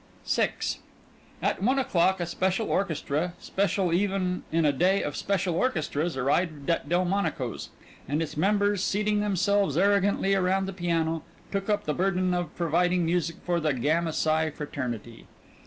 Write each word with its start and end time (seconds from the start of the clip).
VI 0.25 0.53
At 1.43 1.61
one 1.61 1.77
o'clock 1.77 2.19
a 2.19 2.25
special 2.25 2.71
orchestra, 2.71 3.33
special 3.37 3.93
even 3.93 4.41
in 4.51 4.65
a 4.65 4.73
day 4.73 5.03
of 5.03 5.15
special 5.15 5.53
orchestras, 5.53 6.17
arrived 6.17 6.71
at 6.71 6.89
Delmonico's, 6.89 7.69
and 8.07 8.19
its 8.19 8.35
members, 8.35 8.83
seating 8.83 9.19
themselves 9.19 9.77
arrogantly 9.77 10.33
around 10.33 10.65
the 10.65 10.73
piano, 10.73 11.21
took 11.51 11.69
up 11.69 11.83
the 11.85 11.93
burden 11.93 12.33
of 12.33 12.55
providing 12.55 13.05
music 13.05 13.35
for 13.45 13.59
the 13.59 13.73
Gamma 13.73 14.11
Psi 14.11 14.49
Fraternity. 14.49 15.27